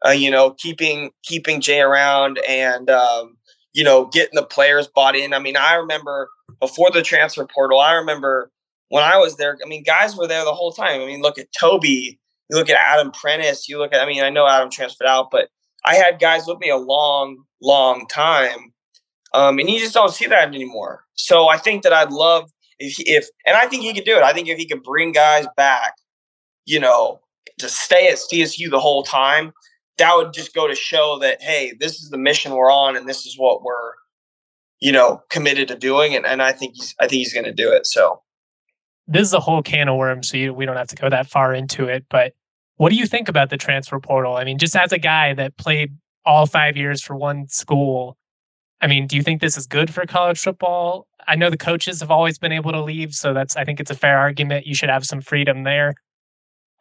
[0.06, 3.36] Uh, you know, keeping keeping Jay around and um,
[3.72, 5.32] you know getting the players bought in.
[5.32, 6.28] I mean, I remember
[6.60, 8.50] before the transfer portal, I remember
[8.88, 11.00] when I was there, I mean, guys were there the whole time.
[11.00, 12.18] I mean, look at Toby,
[12.50, 15.30] you look at Adam Prentice, you look at, I mean, I know Adam transferred out,
[15.30, 15.48] but
[15.84, 18.72] I had guys with me a long, long time.
[19.32, 21.04] Um, and you just don't see that anymore.
[21.14, 24.22] So I think that I'd love if, if, and I think he could do it.
[24.22, 25.94] I think if he could bring guys back,
[26.66, 27.20] you know,
[27.58, 29.52] to stay at CSU the whole time,
[29.98, 33.08] that would just go to show that, hey, this is the mission we're on and
[33.08, 33.92] this is what we're,
[34.80, 37.52] you know, committed to doing, and, and I think he's I think he's going to
[37.52, 37.86] do it.
[37.86, 38.20] So
[39.06, 41.28] this is a whole can of worms, so you, we don't have to go that
[41.28, 42.04] far into it.
[42.10, 42.34] But
[42.76, 44.36] what do you think about the transfer portal?
[44.36, 48.16] I mean, just as a guy that played all five years for one school,
[48.80, 51.06] I mean, do you think this is good for college football?
[51.26, 53.90] I know the coaches have always been able to leave, so that's I think it's
[53.90, 54.66] a fair argument.
[54.66, 55.94] You should have some freedom there.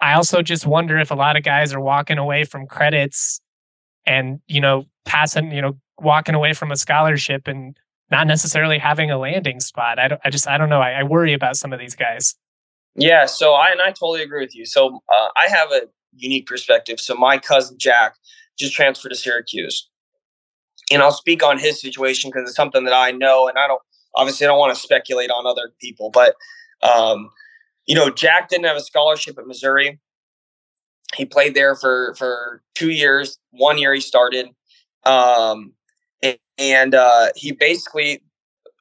[0.01, 3.39] I also just wonder if a lot of guys are walking away from credits
[4.06, 7.77] and, you know, passing, you know, walking away from a scholarship and
[8.12, 9.99] not necessarily having a landing spot.
[9.99, 10.82] I don't, I just, I don't know.
[10.82, 12.36] I, I worry about some of these guys.
[12.95, 13.25] Yeah.
[13.27, 14.65] So I, and I totally agree with you.
[14.65, 15.84] So uh, I have a
[16.15, 16.99] unique perspective.
[16.99, 18.15] So my cousin Jack
[18.60, 19.89] just transferred to Syracuse.
[20.91, 23.82] And I'll speak on his situation because it's something that I know and I don't,
[24.15, 26.36] obviously I don't want to speculate on other people, but,
[26.82, 27.30] um,
[27.86, 29.99] you know, Jack didn't have a scholarship at Missouri.
[31.15, 33.38] He played there for for two years.
[33.52, 34.47] One year he started,
[35.06, 35.73] um,
[36.58, 38.23] and, uh, he basically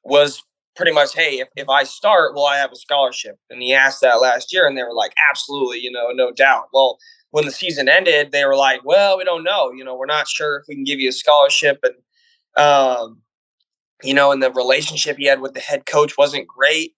[0.05, 0.43] was
[0.75, 3.39] pretty much, hey, if, if I start, will I have a scholarship?
[3.51, 6.69] And he asked that last year, and they were like, absolutely, you know, no doubt.
[6.73, 6.99] Well,
[7.31, 10.29] when the season ended, they were like, well, we don't know, you know, we're not
[10.29, 11.95] sure if we can give you a scholarship, and
[12.65, 13.21] um,
[14.03, 16.95] you know, and the relationship he had with the head coach wasn't great.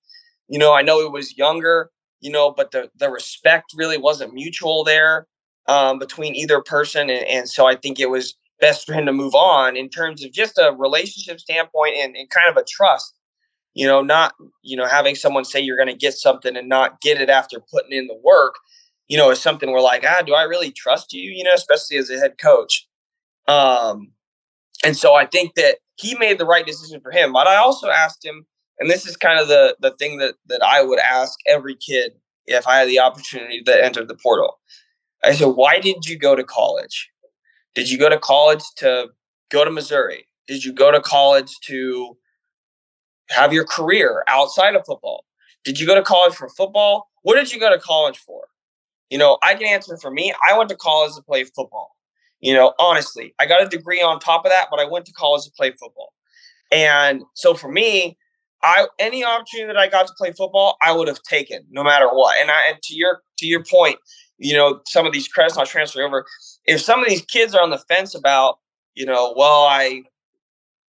[0.49, 1.91] You know, I know he was younger,
[2.21, 5.27] you know, but the the respect really wasn't mutual there
[5.67, 9.13] um, between either person, and, and, so I think it was best for him to
[9.13, 13.15] move on in terms of just a relationship standpoint and, and kind of a trust.
[13.75, 17.01] You know, not you know having someone say you're going to get something and not
[17.01, 18.55] get it after putting in the work.
[19.09, 21.31] You know, is something we're like, ah, do I really trust you?
[21.31, 22.89] You know, especially as a head coach.
[23.49, 24.13] Um,
[24.85, 27.33] and so I think that he made the right decision for him.
[27.33, 28.47] But I also asked him,
[28.79, 32.13] and this is kind of the the thing that that I would ask every kid
[32.47, 34.59] if I had the opportunity to enter the portal.
[35.23, 37.11] I said, "Why did you go to college?
[37.75, 39.09] Did you go to college to
[39.51, 40.29] go to Missouri?
[40.47, 42.17] Did you go to college to
[43.31, 45.25] have your career outside of football?
[45.65, 47.09] Did you go to college for football?
[47.23, 48.49] What did you go to college for?"
[49.11, 50.33] You know, I can answer for me.
[50.49, 51.95] I went to college to play football.
[52.45, 55.13] You know, honestly, I got a degree on top of that, but I went to
[55.13, 56.13] college to play football.
[56.71, 58.19] And so for me,
[58.63, 62.07] I any opportunity that I got to play football, I would have taken no matter
[62.07, 62.37] what.
[62.39, 63.97] And I and to your to your point,
[64.37, 66.27] you know, some of these credits not transferring over.
[66.67, 68.59] If some of these kids are on the fence about,
[68.95, 70.03] you know, well, I,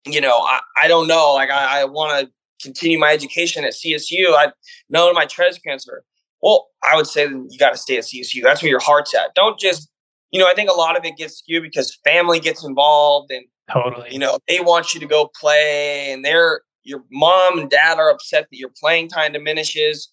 [0.06, 2.32] you know, I, I don't know, like I, I want to
[2.62, 4.34] continue my education at CSU.
[4.36, 4.52] I
[4.88, 6.04] know my transfer.
[6.42, 8.42] Well, I would say you got to stay at CSU.
[8.42, 9.34] That's where your heart's at.
[9.34, 9.89] Don't just,
[10.30, 13.44] you know, I think a lot of it gets skewed because family gets involved and
[13.72, 17.98] totally, you know, they want you to go play and they're your mom and dad
[17.98, 20.10] are upset that your playing time diminishes,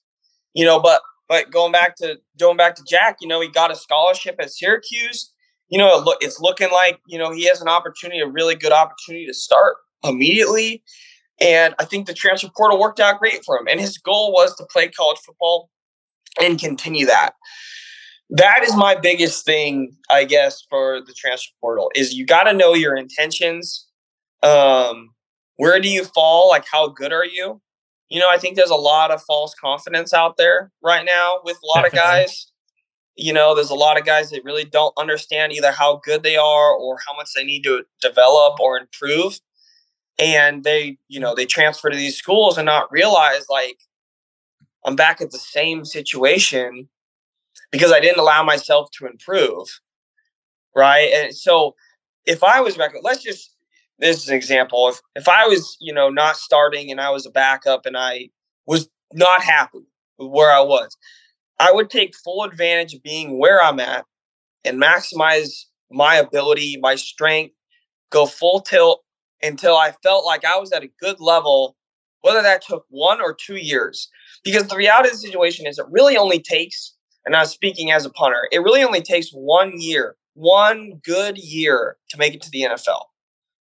[0.54, 3.72] you know, but but going back to going back to Jack, you know, he got
[3.72, 5.34] a scholarship at Syracuse.
[5.70, 8.56] You know, it look, it's looking like you know he has an opportunity, a really
[8.56, 10.84] good opportunity to start immediately.
[11.40, 13.68] And I think the transfer portal worked out great for him.
[13.68, 15.70] And his goal was to play college football
[16.42, 17.34] and continue that.
[18.30, 22.54] That is my biggest thing, I guess, for the transfer portal is you got to
[22.54, 23.88] know your intentions.
[24.44, 25.12] Um,
[25.56, 26.50] where do you fall?
[26.50, 27.62] Like, how good are you?
[28.10, 31.58] You know, I think there's a lot of false confidence out there right now with
[31.64, 32.00] a lot Definitely.
[32.00, 32.52] of guys.
[33.16, 36.38] You know, there's a lot of guys that really don't understand either how good they
[36.38, 39.40] are or how much they need to develop or improve.
[40.20, 43.80] And they, you know, they transfer to these schools and not realize like
[44.86, 46.90] I'm back at the same situation
[47.72, 49.68] because I didn't allow myself to improve.
[50.76, 51.12] Right.
[51.14, 51.76] And so
[52.26, 53.54] if I was back, let's just
[54.00, 54.90] this is an example.
[54.90, 58.30] If if I was, you know, not starting and I was a backup and I
[58.66, 59.86] was not happy
[60.20, 60.96] with where I was,
[61.60, 64.06] I would take full advantage of being where I'm at
[64.64, 67.56] and maximize my ability, my strength,
[68.12, 69.04] go full tilt
[69.42, 71.76] until I felt like I was at a good level,
[72.22, 74.10] whether that took one or two years.
[74.44, 76.94] Because the reality of the situation is it really only takes,
[77.28, 81.98] and I'm speaking as a punter, it really only takes one year, one good year
[82.10, 83.04] to make it to the NFL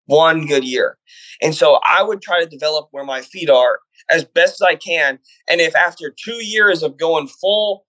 [0.10, 0.98] one good year.
[1.39, 4.76] And so I would try to develop where my feet are as best as I
[4.76, 5.19] can.
[5.48, 7.86] And if after two years of going full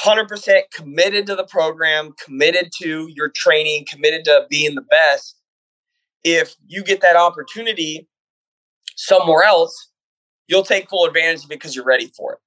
[0.00, 5.36] 100% committed to the program, committed to your training, committed to being the best,
[6.22, 8.08] if you get that opportunity
[8.94, 9.90] somewhere else,
[10.46, 12.38] you'll take full advantage because you're ready for it.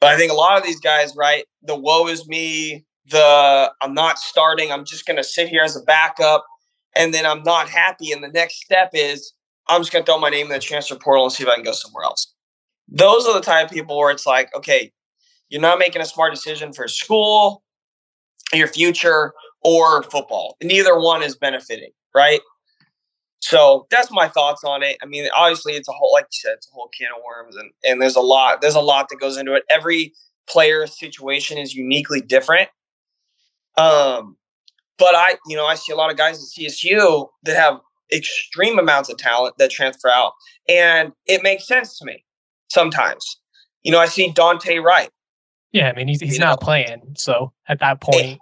[0.00, 1.44] But I think a lot of these guys, right?
[1.62, 5.76] The woe is me, the I'm not starting, I'm just going to sit here as
[5.76, 6.44] a backup
[6.96, 9.32] and then I'm not happy, and the next step is
[9.68, 11.64] I'm just gonna throw my name in the transfer portal and see if I can
[11.64, 12.32] go somewhere else.
[12.88, 14.92] Those are the type of people where it's like, okay,
[15.48, 17.62] you're not making a smart decision for school,
[18.52, 19.32] your future,
[19.62, 20.56] or football.
[20.62, 22.40] Neither one is benefiting, right?
[23.48, 24.96] So that's my thoughts on it.
[25.00, 27.54] I mean, obviously, it's a whole, like you said, it's a whole can of worms,
[27.54, 29.62] and and there's a lot, there's a lot that goes into it.
[29.70, 30.14] Every
[30.48, 32.70] player situation is uniquely different.
[33.76, 34.36] Um,
[34.98, 37.78] but I, you know, I see a lot of guys at CSU that have
[38.12, 40.32] extreme amounts of talent that transfer out,
[40.68, 42.24] and it makes sense to me
[42.66, 43.38] sometimes.
[43.84, 45.10] You know, I see Dante Wright.
[45.70, 48.40] Yeah, I mean, he's he's not know, playing, so at that point,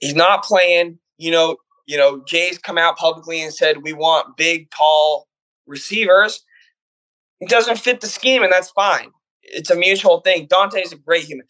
[0.00, 0.98] he's not playing.
[1.18, 1.56] You know,
[1.88, 5.26] you know, Jay's come out publicly and said we want big, tall
[5.66, 6.44] receivers.
[7.40, 9.10] It doesn't fit the scheme, and that's fine.
[9.42, 10.46] It's a mutual thing.
[10.50, 11.46] Dante's a great human.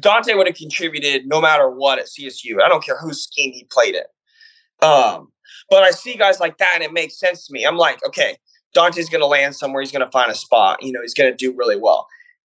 [0.00, 2.62] Dante would have contributed no matter what at CSU.
[2.64, 4.88] I don't care whose scheme he played in.
[4.88, 5.30] Um,
[5.68, 7.64] but I see guys like that, and it makes sense to me.
[7.64, 8.38] I'm like, okay,
[8.72, 9.82] Dante's going to land somewhere.
[9.82, 10.82] He's going to find a spot.
[10.82, 12.06] You know, he's going to do really well.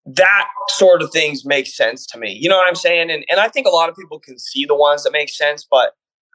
[0.07, 2.33] That sort of things make sense to me.
[2.33, 3.11] You know what I'm saying?
[3.11, 5.67] And and I think a lot of people can see the ones that make sense,
[5.71, 5.93] but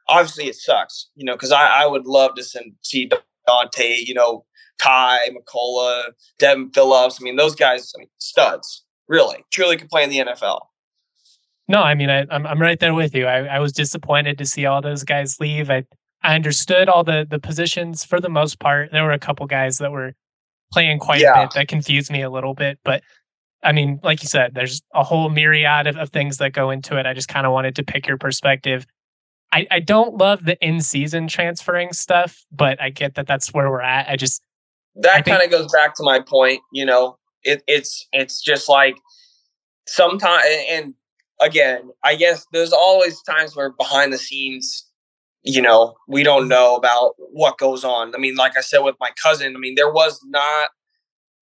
[0.08, 3.10] obviously it sucks, you know, because I, I would love to send, see
[3.46, 4.44] Dante, you know,
[4.80, 7.18] Ty, McCullouch, Devin Phillips.
[7.20, 10.60] I mean, those guys, I mean, studs, really, truly could play in the NFL.
[11.68, 13.26] No, I mean, I, I'm I'm right there with you.
[13.26, 15.70] I, I was disappointed to see all those guys leave.
[15.70, 15.84] I
[16.22, 18.90] I understood all the the positions for the most part.
[18.90, 20.12] There were a couple guys that were
[20.72, 21.38] playing quite yeah.
[21.38, 23.02] a bit that confused me a little bit, but
[23.62, 26.98] I mean, like you said, there's a whole myriad of, of things that go into
[26.98, 27.06] it.
[27.06, 28.86] I just kind of wanted to pick your perspective.
[29.52, 33.70] I, I don't love the in season transferring stuff, but I get that that's where
[33.70, 34.08] we're at.
[34.08, 34.42] I just
[34.96, 36.60] that kind of goes back to my point.
[36.72, 38.96] You know, it, it's it's just like
[39.86, 40.94] sometimes, and
[41.40, 44.86] again, I guess there's always times where behind the scenes,
[45.42, 48.14] you know, we don't know about what goes on.
[48.14, 50.70] I mean, like I said with my cousin, I mean, there was not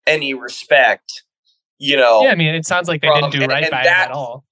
[0.07, 1.25] any respect.
[1.79, 2.31] You know, yeah.
[2.31, 4.13] I mean, it sounds like they from, didn't do right and, and by that, him
[4.13, 4.45] at all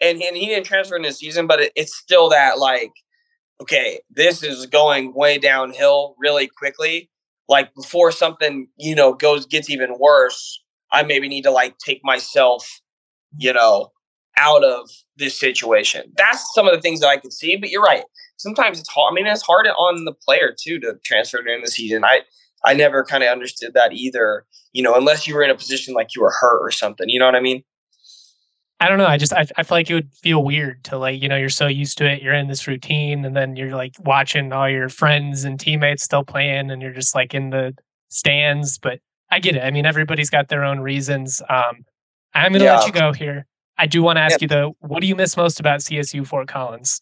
[0.00, 2.92] and, and he didn't transfer in this season, but it, it's still that like,
[3.60, 7.10] okay, this is going way downhill really quickly.
[7.48, 12.00] Like before something, you know, goes gets even worse, I maybe need to like take
[12.02, 12.80] myself,
[13.36, 13.90] you know,
[14.36, 16.12] out of this situation.
[16.16, 17.56] That's some of the things that I could see.
[17.56, 18.04] But you're right.
[18.36, 19.12] Sometimes it's hard.
[19.12, 22.04] I mean, it's hard on the player too to transfer during the season.
[22.04, 22.20] I
[22.64, 24.46] I never kind of understood that either.
[24.72, 27.08] You know, unless you were in a position like you were hurt or something.
[27.08, 27.62] You know what I mean?
[28.80, 29.06] I don't know.
[29.06, 31.48] I just I, I feel like it would feel weird to like you know you're
[31.48, 34.88] so used to it, you're in this routine, and then you're like watching all your
[34.88, 37.74] friends and teammates still playing, and you're just like in the
[38.10, 38.78] stands.
[38.78, 39.00] But
[39.30, 39.62] I get it.
[39.62, 41.40] I mean, everybody's got their own reasons.
[41.48, 41.84] Um,
[42.34, 42.78] I'm going to yeah.
[42.78, 43.46] let you go here.
[43.78, 44.44] I do want to ask yeah.
[44.44, 47.00] you though, what do you miss most about CSU Fort Collins?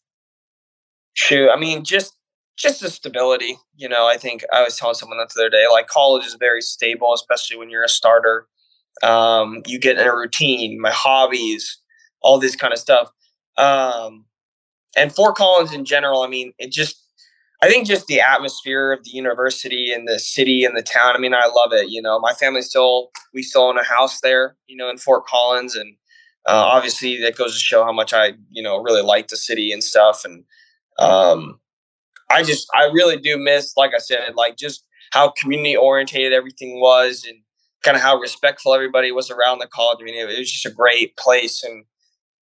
[1.14, 2.16] Shoot, I mean, just
[2.57, 3.57] just the stability.
[3.77, 5.66] You know, I think I was telling someone that the other day.
[5.70, 8.47] Like college is very stable, especially when you're a starter.
[9.03, 11.78] Um, you get in a routine, my hobbies,
[12.20, 13.11] all this kind of stuff.
[13.59, 14.26] Um,
[14.97, 17.03] and Fort Collins in general, I mean, it just,
[17.62, 21.14] I think just the atmosphere of the university and the city and the town.
[21.14, 21.88] I mean, I love it.
[21.90, 25.26] You know, my family still, we still own a house there, you know, in Fort
[25.26, 25.76] Collins.
[25.76, 25.97] And
[26.47, 29.72] uh, obviously that goes to show how much I, you know, really like the city
[29.72, 30.24] and stuff.
[30.24, 30.45] And
[30.99, 31.61] um,
[32.30, 36.80] I just, I really do miss, like I said, like just how community orientated everything
[36.80, 37.38] was and
[37.83, 39.99] kind of how respectful everybody was around the college.
[40.01, 41.85] I mean, it, it was just a great place, and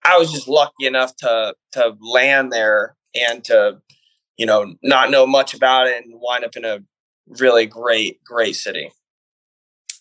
[0.05, 3.79] I was just lucky enough to to land there and to,
[4.37, 6.81] you know, not know much about it and wind up in a
[7.39, 8.91] really great, great city.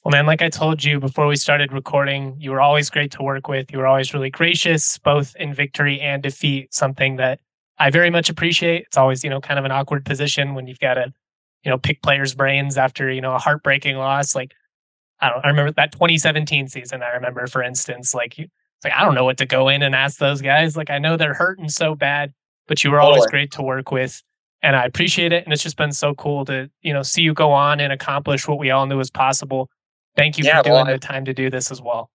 [0.04, 3.22] Well, man, like I told you before we started recording, you were always great to
[3.22, 3.72] work with.
[3.72, 7.42] You were always really gracious, both in victory and defeat, something that
[7.78, 8.84] I very much appreciate.
[8.88, 11.14] It's always, you know, kind of an awkward position when you've got to,
[11.64, 14.36] you know, pick players' brains after, you know, a heartbreaking loss.
[14.36, 14.54] Like
[15.22, 15.46] I don't.
[15.46, 17.04] I remember that 2017 season.
[17.04, 18.48] I remember, for instance, like you,
[18.84, 20.78] like I don't know what to go in and ask those guys.
[20.78, 22.34] Like I know they're hurting so bad,
[22.68, 24.22] but you were always great to work with,
[24.62, 25.44] and I appreciate it.
[25.44, 28.48] And it's just been so cool to you know see you go on and accomplish
[28.48, 29.70] what we all knew was possible.
[30.16, 32.10] Thank you yeah, for doing well, I, the time to do this as well.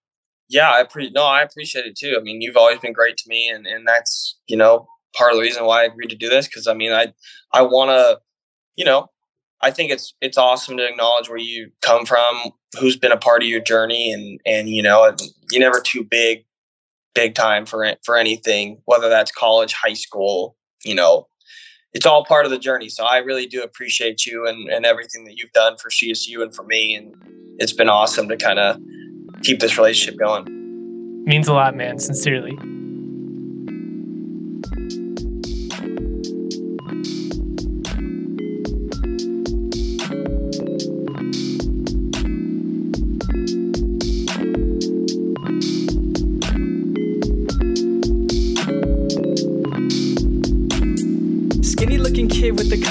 [0.48, 2.16] Yeah, I pre- no, I appreciate it too.
[2.18, 5.36] I mean, you've always been great to me, and and that's you know part of
[5.36, 7.12] the reason why I agreed to do this because I mean I
[7.52, 8.20] I want to
[8.76, 9.08] you know
[9.60, 13.42] I think it's it's awesome to acknowledge where you come from, who's been a part
[13.42, 15.14] of your journey, and and you know
[15.50, 16.44] you're never too big,
[17.14, 21.26] big time for for anything, whether that's college, high school, you know,
[21.92, 22.88] it's all part of the journey.
[22.88, 26.54] So I really do appreciate you and and everything that you've done for CSU and
[26.54, 27.14] for me, and
[27.58, 28.78] it's been awesome to kind of
[29.42, 31.24] keep this relationship going.
[31.24, 31.98] Means a lot, man.
[31.98, 32.58] Sincerely.